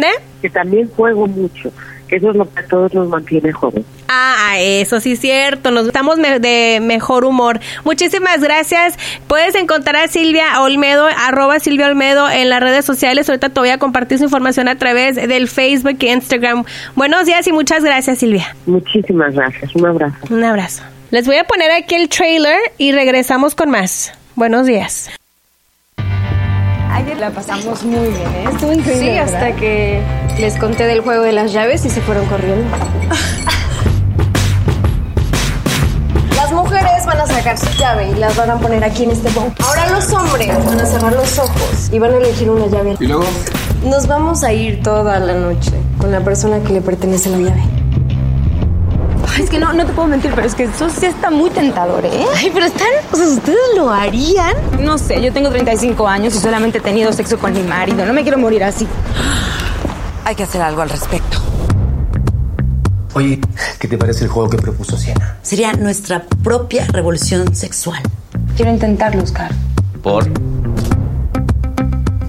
[0.00, 0.08] ¿Mande?
[0.42, 1.72] Que también juego mucho
[2.16, 3.86] eso es lo que a todos nos mantiene jóvenes.
[4.08, 7.60] Ah, eso sí es cierto, nos estamos de mejor humor.
[7.84, 8.98] Muchísimas gracias.
[9.26, 13.28] Puedes encontrar a Silvia Olmedo, arroba Silvia Olmedo en las redes sociales.
[13.28, 16.64] Ahorita te voy a compartir su información a través del Facebook e Instagram.
[16.94, 18.56] Buenos días y muchas gracias, Silvia.
[18.66, 19.74] Muchísimas gracias.
[19.74, 20.16] Un abrazo.
[20.30, 20.82] Un abrazo.
[21.10, 24.12] Les voy a poner aquí el trailer y regresamos con más.
[24.34, 25.10] Buenos días.
[26.90, 28.44] Ayer la pasamos muy bien, ¿eh?
[28.52, 29.12] Estuvo increíble.
[29.12, 29.56] Sí, hasta ¿verdad?
[29.56, 30.02] que
[30.38, 32.64] les conté del juego de las llaves y se fueron corriendo.
[36.34, 39.28] Las mujeres van a sacar su llave y las van a poner aquí en este
[39.30, 39.52] box.
[39.60, 42.96] Ahora los hombres van a cerrar los ojos y van a elegir una llave.
[43.00, 43.24] ¿Y luego?
[43.84, 47.77] Nos vamos a ir toda la noche con la persona que le pertenece la llave.
[49.48, 52.04] Es que no, no te puedo mentir, pero es que eso sí está muy tentador,
[52.04, 52.26] ¿eh?
[52.36, 52.86] Ay, pero están.
[53.10, 54.54] O sea, ¿ustedes lo harían?
[54.78, 58.04] No sé, yo tengo 35 años y solamente he tenido sexo con mi marido.
[58.04, 58.86] No me quiero morir así.
[60.26, 61.38] Hay que hacer algo al respecto.
[63.14, 63.40] Oye,
[63.78, 65.38] ¿qué te parece el juego que propuso Siena?
[65.40, 68.02] Sería nuestra propia revolución sexual.
[68.54, 69.50] Quiero intentarlo, Oscar.
[70.02, 70.26] ¿Por?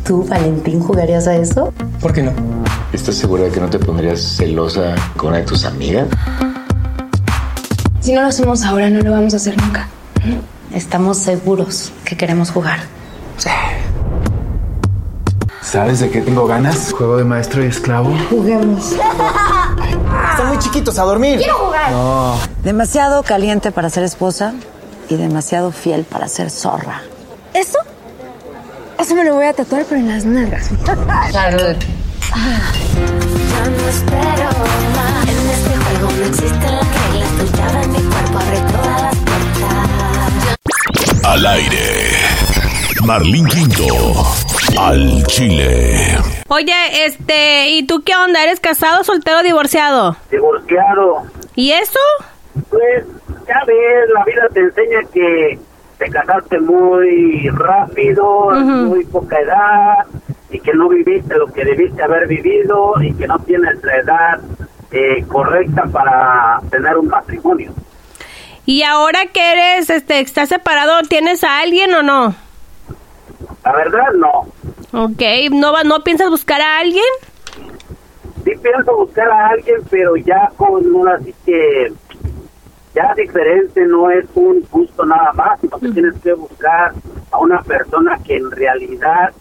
[0.05, 1.73] ¿Tú, Valentín, jugarías a eso?
[1.99, 2.31] ¿Por qué no?
[2.93, 6.07] ¿Estás segura de que no te pondrías celosa con una de tus amigas?
[8.01, 9.87] Si no lo hacemos ahora, no lo vamos a hacer nunca.
[10.73, 12.79] Estamos seguros que queremos jugar.
[13.37, 13.49] Sí.
[15.61, 16.93] ¿Sabes de qué tengo ganas?
[16.93, 18.15] Juego de maestro y esclavo.
[18.29, 18.91] Juguemos.
[18.91, 21.37] Están muy chiquitos a dormir.
[21.37, 21.91] Quiero jugar.
[21.91, 22.35] No.
[22.63, 24.53] Demasiado caliente para ser esposa
[25.09, 27.01] y demasiado fiel para ser zorra.
[27.53, 27.77] ¿Eso?
[28.99, 30.69] Eso me lo voy a tatuar, pero en las nalgas.
[31.31, 31.75] Salud.
[32.91, 34.49] Yo no espero
[34.93, 35.23] más.
[35.23, 37.29] En este juego no existen las reglas.
[37.37, 39.15] Tu llave en mi cuerpo abre todas las
[40.49, 41.25] puertas.
[41.25, 42.11] Al aire.
[43.05, 44.25] Marlín Quinto.
[44.77, 46.17] Al Chile.
[46.49, 48.43] Oye, este, ¿y tú qué onda?
[48.43, 50.17] ¿Eres casado, soltero, divorciado?
[50.29, 51.23] Divorciado.
[51.55, 51.99] ¿Y eso?
[52.69, 53.05] Pues,
[53.47, 55.59] ya ves, la vida te enseña que
[55.99, 60.05] te casaste muy rápido, muy poca edad,
[60.49, 64.39] y que no viviste lo que debiste haber vivido, y que no tienes la edad
[64.91, 67.71] eh, correcta para tener un matrimonio.
[68.65, 72.33] Y ahora que eres, este, estás separado, ¿tienes a alguien o no?
[73.65, 74.47] La verdad, no.
[75.03, 77.03] Ok, ¿no, va- no piensas buscar a alguien?
[78.45, 81.91] Sí pienso buscar a alguien, pero ya con una así que
[82.99, 86.91] ya diferente, no es un gusto nada más, sino que tienes que buscar
[87.31, 89.33] a una persona que en realidad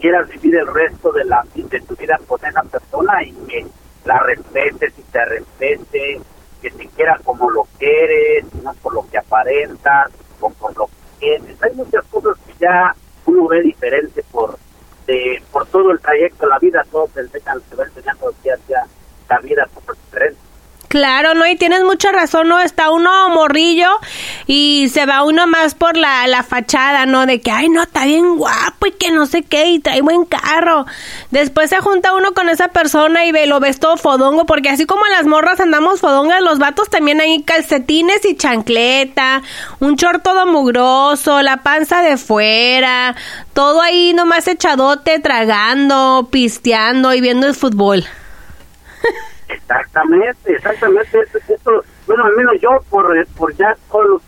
[0.00, 3.66] quieras vivir el resto de la de tu vida con esa persona y que
[4.06, 6.20] la respetes y te respete,
[6.62, 10.92] que te quiera como lo quieres, no por lo que aparentas o por lo que
[11.18, 11.62] tienes.
[11.62, 12.94] Hay muchas cosas que ya
[13.26, 14.56] uno ve diferente por
[15.06, 18.60] de, por todo el trayecto de la vida, todos se enseñan que ver teniendo días
[18.68, 18.86] ya
[19.28, 20.51] la vida súper diferente.
[20.92, 22.60] Claro, no, y tienes mucha razón, ¿no?
[22.60, 23.88] Está uno morrillo
[24.46, 27.24] y se va uno más por la, la fachada, ¿no?
[27.24, 30.26] De que, ay, no, está bien guapo y que no sé qué, y trae buen
[30.26, 30.84] carro.
[31.30, 34.84] Después se junta uno con esa persona y ve, lo ves todo fodongo, porque así
[34.84, 39.40] como las morras andamos fodongas, los vatos también hay calcetines y chancleta,
[39.80, 43.16] un short todo mugroso, la panza de fuera,
[43.54, 48.04] todo ahí nomás echadote, tragando, pisteando y viendo el fútbol.
[49.52, 51.20] Exactamente, exactamente.
[51.48, 54.22] Esto, bueno, al menos yo, por, por ya con los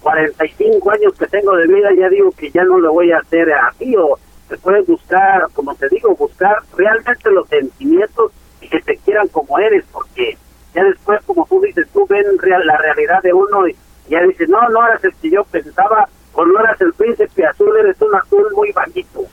[0.00, 3.52] 45 años que tengo de vida, ya digo que ya no lo voy a hacer
[3.52, 8.96] así, o te puedes buscar, como te digo, buscar realmente los sentimientos y que te
[8.98, 10.36] quieran como eres, porque
[10.74, 12.24] ya después, como tú dices, tú ven
[12.64, 13.76] la realidad de uno y
[14.08, 17.74] ya dices, no, no eras el que yo pensaba, o no eras el príncipe azul,
[17.78, 19.24] eres un azul muy bajito.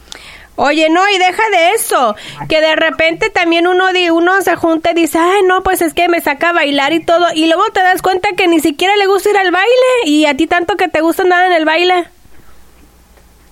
[0.63, 2.15] Oye, no, y deja de eso,
[2.47, 5.95] que de repente también uno di- uno se junta y dice, ay, no, pues es
[5.95, 8.95] que me saca a bailar y todo, y luego te das cuenta que ni siquiera
[8.97, 11.65] le gusta ir al baile, y a ti tanto que te gusta nada en el
[11.65, 12.05] baile.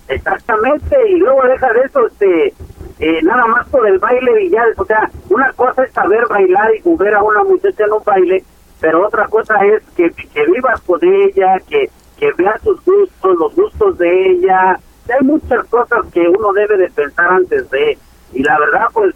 [0.06, 2.54] Exactamente, y luego deja de eso, este,
[3.00, 6.70] eh, nada más por el baile y ya, o sea, una cosa es saber bailar
[6.76, 8.44] y ver a una muchacha en un baile,
[8.80, 13.54] pero otra cosa es que, que vivas con ella, que, que veas sus gustos, los
[13.56, 14.78] gustos de ella,
[15.12, 17.98] hay muchas cosas que uno debe de pensar antes de,
[18.32, 19.14] y la verdad, pues,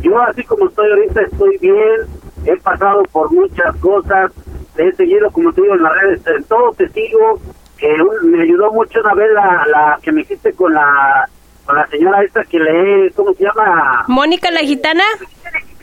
[0.00, 2.00] yo así como estoy ahorita estoy bien,
[2.44, 4.32] he pasado por muchas cosas,
[4.76, 7.40] he seguido, como te digo, en las redes, en todo te sigo,
[7.78, 11.28] que un- me ayudó mucho una vez la, la que me hiciste con la
[11.66, 14.04] con la señora esta que lee, ¿cómo se llama?
[14.08, 15.04] Mónica la gitana.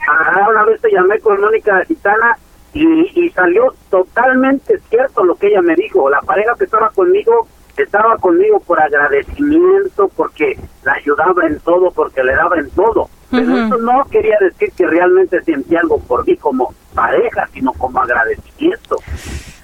[0.07, 2.35] Ajá, una vez te llamé con Mónica Gitana
[2.73, 2.85] y,
[3.25, 6.09] y salió totalmente cierto lo que ella me dijo.
[6.09, 7.47] La pareja que estaba conmigo
[7.83, 13.09] estaba conmigo por agradecimiento, porque la ayudaba en todo, porque le daba en todo.
[13.31, 17.99] Pero eso no quería decir que realmente sentía algo por mí como pareja, sino como
[18.01, 18.97] agradecimiento.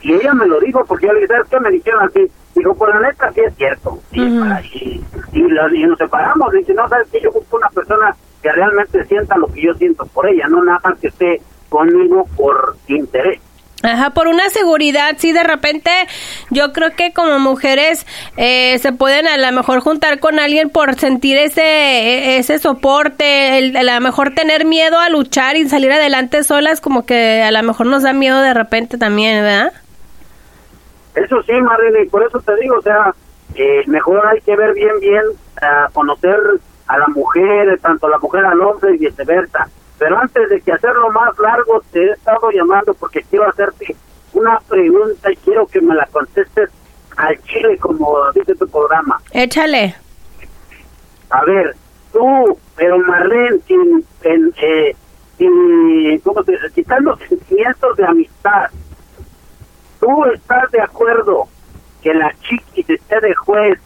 [0.01, 1.59] Y ella me lo dijo porque yo le dije, ¿sabes qué?
[1.59, 2.31] Me dijeron así.
[2.53, 3.99] Dijo, por la neta, sí es cierto.
[4.11, 6.51] Y, y, y, nos separamos.
[6.53, 7.21] Dice, no, ¿sabes qué?
[7.21, 10.79] Yo busco una persona que realmente sienta lo que yo siento por ella, no nada
[10.83, 13.34] más que esté conmigo por interés.
[13.95, 15.89] Ajá, por una seguridad, sí, de repente
[16.49, 18.05] yo creo que como mujeres
[18.35, 23.77] eh, se pueden a lo mejor juntar con alguien por sentir ese ese soporte, el,
[23.77, 27.63] a lo mejor tener miedo a luchar y salir adelante solas, como que a lo
[27.63, 29.71] mejor nos da miedo de repente también, ¿verdad?
[31.15, 33.13] Eso sí, Marlene, y por eso te digo, o sea,
[33.55, 35.23] eh, mejor hay que ver bien, bien,
[35.61, 36.37] a conocer
[36.87, 39.69] a la mujer, tanto a la mujer al hombre y viceversa.
[39.97, 43.95] Pero antes de que hacerlo más largo, te he estado llamando porque quiero hacerte
[44.33, 46.69] una pregunta y quiero que me la contestes
[47.15, 49.21] al chile, como dice tu programa.
[49.31, 49.95] Échale.
[51.29, 51.75] A ver,
[52.11, 54.95] tú, pero Marlene, sin, en, eh,
[55.37, 58.69] sin, ¿cómo te quitando sentimientos de amistad,
[59.99, 61.47] ¿tú estás de acuerdo
[62.01, 63.79] que la chiquis esté de juez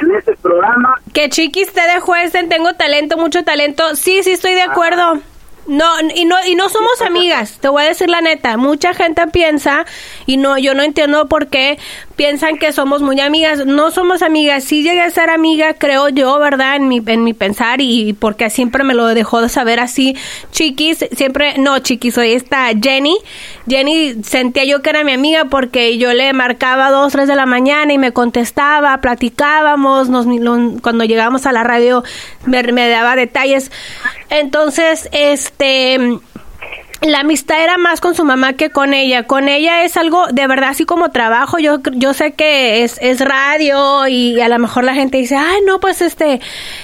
[0.00, 1.00] en ese programa?
[1.12, 3.94] Que Chiquis te de juez en Tengo Talento, mucho talento.
[3.94, 5.20] Sí, sí, estoy de acuerdo.
[5.66, 8.56] No, y no, y no somos amigas, te voy a decir la neta.
[8.56, 9.86] Mucha gente piensa,
[10.26, 11.78] y no, yo no entiendo por qué
[12.16, 13.66] piensan que somos muy amigas.
[13.66, 14.64] No somos amigas.
[14.64, 16.76] Sí llegué a ser amiga, creo yo, ¿verdad?
[16.76, 20.16] En mi, en mi pensar, y, porque siempre me lo dejó de saber así.
[20.52, 23.16] Chiquis, siempre, no, Chiquis, soy esta Jenny.
[23.68, 27.46] Jenny sentía yo que era mi amiga porque yo le marcaba dos, tres de la
[27.46, 30.26] mañana y me contestaba, platicábamos, nos,
[30.80, 32.04] cuando llegábamos a la radio
[32.46, 33.70] me, me daba detalles.
[34.30, 36.18] Entonces, este,
[37.10, 39.24] la amistad era más con su mamá que con ella.
[39.24, 41.58] Con ella es algo de verdad así como trabajo.
[41.58, 45.60] Yo, yo sé que es, es radio y a lo mejor la gente dice, ay,
[45.66, 46.40] no, pues este,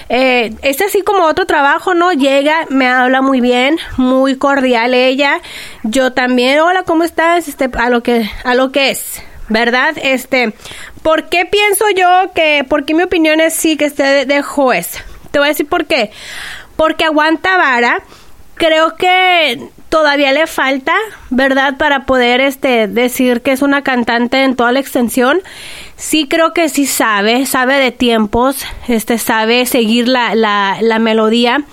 [0.08, 2.12] eh, es así como otro trabajo, ¿no?
[2.12, 5.40] Llega, me habla muy bien, muy cordial ella.
[5.82, 7.48] Yo también, hola, ¿cómo estás?
[7.48, 9.22] Este, a lo que, a lo que es.
[9.48, 9.94] ¿Verdad?
[10.00, 10.54] Este,
[11.02, 14.42] ¿por qué pienso yo que, por qué mi opinión es sí que esté de, de
[14.42, 15.02] juez?
[15.32, 16.12] Te voy a decir por qué.
[16.76, 18.00] Porque aguanta vara,
[18.54, 20.94] creo que todavía le falta,
[21.28, 21.76] ¿verdad?
[21.76, 25.40] Para poder este decir que es una cantante en toda la extensión.
[25.96, 31.64] Sí creo que sí sabe, sabe de tiempos, este sabe seguir la, la, la melodía,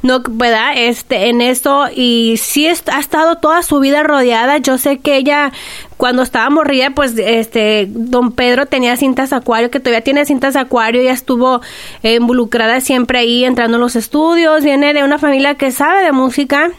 [0.00, 0.72] no, ¿verdad?
[0.76, 4.56] Este, en eso y sí ha estado toda su vida rodeada.
[4.58, 5.52] Yo sé que ella
[5.96, 11.02] cuando estaba morrida, pues este don Pedro tenía cintas acuario, que todavía tiene cintas acuario,
[11.02, 11.60] ella estuvo
[12.02, 16.12] eh, involucrada siempre ahí entrando en los estudios, viene de una familia que sabe de
[16.12, 16.70] música.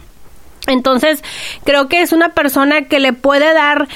[0.66, 1.22] Entonces,
[1.64, 3.88] creo que es una persona que le puede dar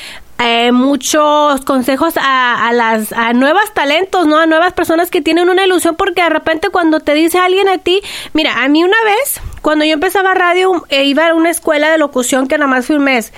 [0.43, 4.39] eh, muchos consejos a, las a nuevas talentos, ¿no?
[4.39, 7.77] A nuevas personas que tienen una ilusión porque de repente cuando te dice alguien a
[7.77, 8.01] ti,
[8.33, 11.99] mira, a mí una vez, cuando yo empezaba radio, eh, iba a una escuela de
[11.99, 13.35] locución que nada más fui un mes.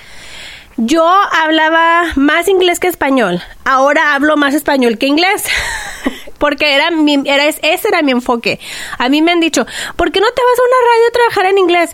[0.77, 3.43] Yo hablaba más inglés que español.
[3.65, 5.43] Ahora hablo más español que inglés.
[6.39, 8.59] Porque era mi, era, ese era mi enfoque.
[8.97, 9.65] A mí me han dicho,
[9.95, 11.91] ¿por qué no te vas a una radio a trabajar en inglés?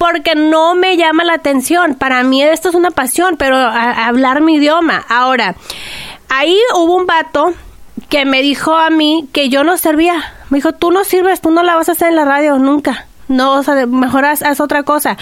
[0.00, 1.94] Porque no me llama la atención.
[1.94, 5.04] Para mí esto es una pasión, pero hablar mi idioma.
[5.10, 5.56] Ahora,
[6.30, 7.52] ahí hubo un vato
[8.08, 10.14] que me dijo a mí que yo no servía.
[10.48, 13.06] Me dijo, tú no sirves, tú no la vas a hacer en la radio nunca.
[13.28, 15.18] No, o sea, mejor haz, haz otra cosa.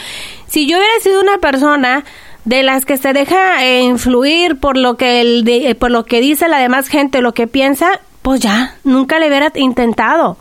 [0.47, 2.05] Si yo hubiera sido una persona
[2.45, 6.05] de las que se deja eh, influir por lo que el de- eh, por lo
[6.05, 10.37] que dice la demás gente, lo que piensa, pues ya, nunca le hubiera intentado.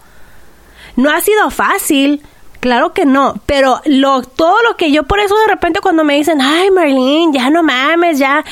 [0.95, 2.21] No ha sido fácil,
[2.67, 6.15] claro que no, pero lo todo lo que yo por eso de repente cuando me
[6.15, 8.43] dicen, "Ay, Marlene, ya no mames, ya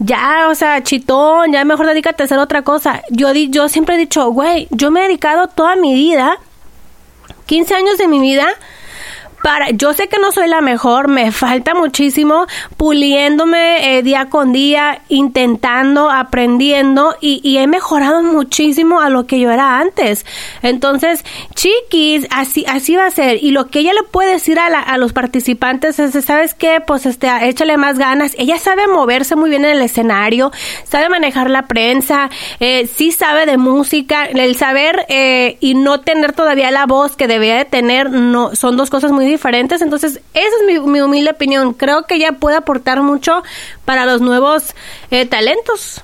[0.00, 3.94] ya, o sea, chitón, ya mejor dedícate a hacer otra cosa." Yo di, yo siempre
[3.94, 6.38] he dicho, "Güey, yo me he dedicado toda mi vida
[7.46, 8.48] 15 años de mi vida
[9.42, 14.52] para, yo sé que no soy la mejor, me falta muchísimo, puliéndome eh, día con
[14.52, 20.26] día, intentando, aprendiendo y, y he mejorado muchísimo a lo que yo era antes.
[20.62, 21.24] Entonces,
[21.54, 23.42] chiquis, así, así va a ser.
[23.42, 26.82] Y lo que ella le puede decir a, la- a los participantes es, ¿sabes qué?
[26.86, 28.34] Pues este, échale más ganas.
[28.38, 30.50] Ella sabe moverse muy bien en el escenario,
[30.84, 36.32] sabe manejar la prensa, eh, sí sabe de música, el saber eh, y no tener
[36.32, 39.80] todavía la voz que debería de tener, no, son dos cosas muy diferentes.
[39.82, 41.72] Entonces, esa es mi, mi humilde opinión.
[41.74, 43.42] Creo que ella puede aportar mucho
[43.84, 44.74] para los nuevos
[45.10, 46.02] eh, talentos.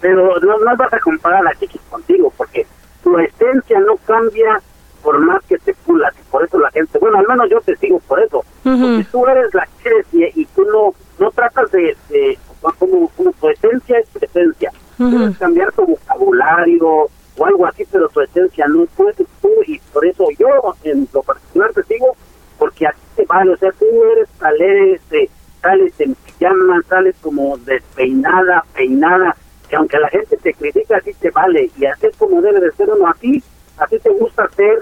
[0.00, 2.66] pero no, no vas a comparar a Chiquis contigo, porque
[3.04, 4.60] tu esencia no cambia
[5.02, 7.74] por más que te pulas, y por eso la gente, bueno, al menos yo te
[7.76, 11.70] sigo por eso, porque tú eres la que eres y, y tú no, no tratas
[11.72, 12.38] de, de-
[12.78, 18.08] como, como tu esencia es tu esencia, puedes cambiar tu vocabulario o algo así, pero
[18.10, 20.46] tu esencia no puedes tú, y por eso yo
[20.84, 22.16] en lo particular te sigo,
[22.58, 25.28] porque así te vale, o sea, tú eres, sales, eh,
[25.60, 29.36] sales en pijama, sales como despeinada, peinada,
[29.68, 32.70] que aunque la gente te critica, así te vale, y así es como debe de
[32.72, 33.42] ser uno, así,
[33.78, 34.78] así te gusta hacer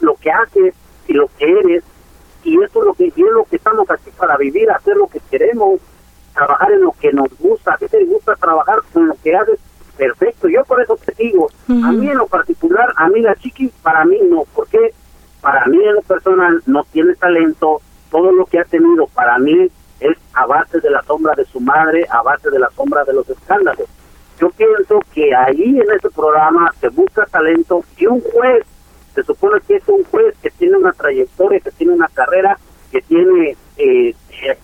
[0.00, 0.74] lo que haces
[1.06, 1.84] y lo que eres,
[2.42, 5.06] y eso es lo que, y es lo que estamos aquí para vivir, hacer lo
[5.06, 5.80] que queremos,
[6.34, 9.58] trabajar en lo que nos gusta, a ti te gusta trabajar con lo que haces,
[9.96, 13.68] perfecto, yo por eso te digo, a mí en lo particular, a mí la chiqui,
[13.82, 14.92] para mí no, porque
[15.40, 19.68] para mí en lo personal no tiene talento, todo lo que ha tenido para mí
[20.00, 21.02] es a base de la
[22.10, 23.86] a base de la sombra de los escándalos.
[24.40, 28.64] Yo pienso que ahí en ese programa se busca talento y un juez,
[29.14, 32.58] se supone que es un juez que tiene una trayectoria, que tiene una carrera,
[32.90, 34.14] que tiene, eh,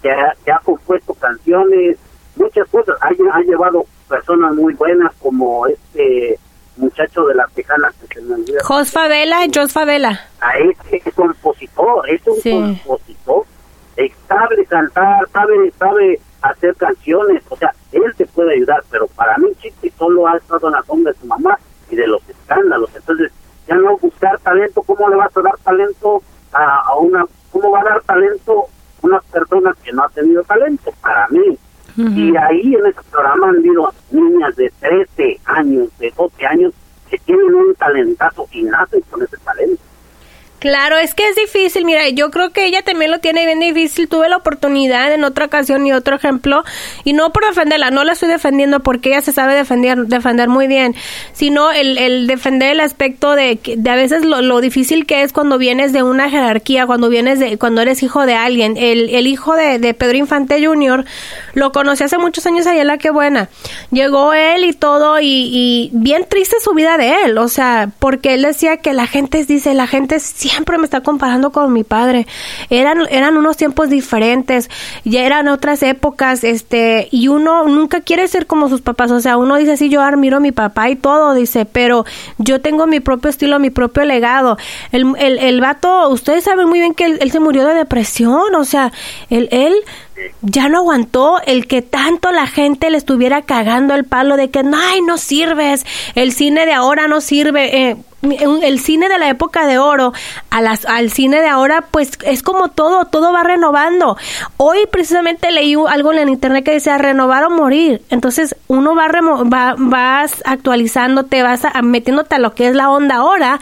[0.03, 1.99] que, ha, que ha compuesto canciones,
[2.37, 6.39] muchas cosas, ha, lle- ha llevado personas muy buenas como este
[6.77, 10.19] muchacho de las tejanas que se me olvida Jos Favela, Jos Favela.
[10.41, 12.51] a este compositor, es un Sí.
[12.85, 13.45] compositor,
[14.27, 16.21] sabe cantar, sabe, sabe
[16.61, 20.69] hacer canciones, o sea, él te puede ayudar, pero para mí Chiqui solo ha estado
[20.69, 21.59] en la sombra de su mamá
[21.91, 23.33] y de los escándalos, entonces
[23.67, 27.81] ya no buscar talento, ¿cómo le vas a dar talento a, a una, cómo va
[27.81, 28.67] a dar talento
[29.03, 30.93] una persona que no ha tenido talento?
[31.01, 31.59] Para mí,
[31.97, 36.73] y ahí en ese programa han habido niñas de 13 años, de 12 años,
[37.11, 39.83] que tienen un talentazo y nacen con ese talento.
[40.81, 41.85] Claro, es que es difícil.
[41.85, 44.09] Mira, yo creo que ella también lo tiene bien difícil.
[44.09, 46.65] Tuve la oportunidad en otra ocasión y otro ejemplo,
[47.05, 50.69] y no por defenderla, no la estoy defendiendo porque ella se sabe defender, defender muy
[50.69, 50.95] bien,
[51.41, 55.59] sino el, defender el aspecto de, de a veces lo, lo difícil que es cuando
[55.59, 58.77] vienes de una jerarquía, cuando vienes de, cuando eres hijo de alguien.
[58.77, 61.05] El, el hijo de, Pedro Infante Jr.
[61.55, 63.49] lo conocí hace muchos años allá en La Que Buena.
[63.91, 68.35] Llegó él y todo, y, y bien triste su vida de él, o sea, porque
[68.35, 71.85] él decía que la gente dice, la gente siempre siempre me está comparando con mi
[71.85, 72.27] padre.
[72.69, 74.69] Eran, eran unos tiempos diferentes,
[75.05, 79.11] ya eran otras épocas, este, y uno nunca quiere ser como sus papás.
[79.11, 82.05] O sea, uno dice, sí, yo admiro a mi papá y todo, dice, pero
[82.39, 84.57] yo tengo mi propio estilo, mi propio legado.
[84.93, 88.65] El, el, el vato, ustedes saben muy bien que él, se murió de depresión, o
[88.65, 88.93] sea,
[89.31, 89.49] él
[90.43, 94.61] ya no aguantó el que tanto la gente le estuviera cagando el palo de que,
[94.61, 97.91] ay, no sirves, el cine de ahora no sirve.
[97.91, 100.13] Eh, el cine de la época de oro
[100.51, 104.17] a las, al cine de ahora, pues es como todo, todo va renovando.
[104.59, 108.03] Hoy precisamente leí algo en internet que decía renovar o morir.
[108.11, 109.09] Entonces uno va,
[109.45, 113.59] va vas actualizándote, vas a, metiéndote a lo que es la onda ahora.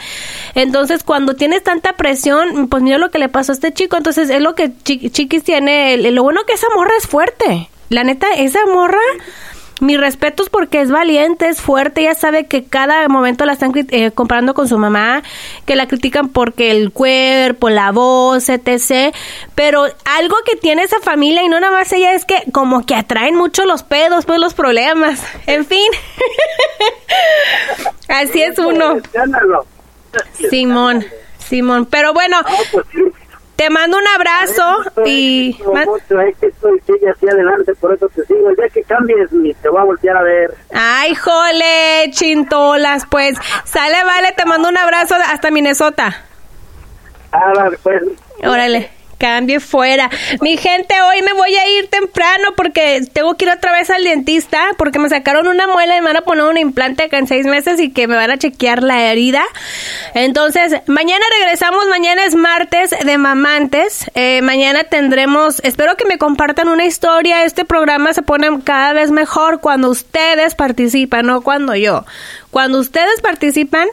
[0.55, 3.95] Entonces cuando tienes tanta presión, pues mira lo que le pasó a este chico.
[3.95, 5.97] Entonces es lo que Chiquis tiene.
[6.11, 7.69] Lo bueno que esa morra es fuerte.
[7.89, 8.99] La neta, esa morra
[9.81, 14.11] mis respetos porque es valiente, es fuerte, ella sabe que cada momento la están eh,
[14.11, 15.23] comparando con su mamá,
[15.65, 19.15] que la critican porque el cuerpo, la voz, etc.
[19.55, 22.95] Pero algo que tiene esa familia y no nada más ella es que como que
[22.95, 25.23] atraen mucho los pedos, pues los problemas.
[25.45, 25.91] En fin.
[28.09, 28.97] Así es uno.
[30.49, 31.05] Simón,
[31.37, 31.85] Simón.
[31.85, 32.37] Pero bueno,
[32.71, 32.85] pues
[33.59, 35.59] te mando un abrazo y...
[35.65, 36.79] Mucho, es que estoy
[37.13, 38.49] hacia adelante, por eso te sigo.
[38.51, 39.29] El día que cambies,
[39.61, 40.53] te voy a voltear a ver.
[40.71, 43.37] Ay, jole, chintolas, pues.
[43.65, 46.23] Sale, vale, te mando un abrazo hasta Minnesota.
[47.33, 48.01] Ah, vale, pues.
[48.45, 50.09] Órale cambie fuera.
[50.41, 54.03] Mi gente, hoy me voy a ir temprano porque tengo que ir otra vez al
[54.03, 57.27] dentista porque me sacaron una muela y me van a poner un implante acá en
[57.27, 59.43] seis meses y que me van a chequear la herida.
[60.15, 61.87] Entonces, mañana regresamos.
[61.89, 64.09] Mañana es martes de mamantes.
[64.15, 67.43] Eh, mañana tendremos, espero que me compartan una historia.
[67.43, 72.05] Este programa se pone cada vez mejor cuando ustedes participan, no cuando yo.
[72.51, 73.87] Cuando ustedes participan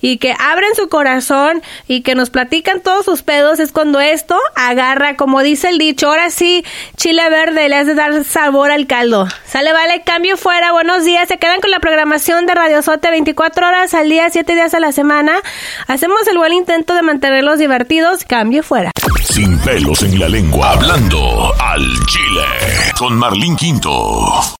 [0.00, 4.38] y que abren su corazón y que nos platican todos sus pedos, es cuando esto
[4.54, 6.64] agarra, como dice el dicho, ahora sí,
[6.96, 9.28] chile verde le hace dar sabor al caldo.
[9.46, 13.66] Sale, vale, cambio fuera, buenos días, se quedan con la programación de Radio Sote 24
[13.66, 15.34] horas al día, 7 días a la semana.
[15.86, 18.90] Hacemos el buen intento de mantenerlos divertidos, cambio fuera.
[19.22, 22.44] Sin pelos en la lengua, hablando al chile,
[22.98, 24.42] con Marlín Quinto.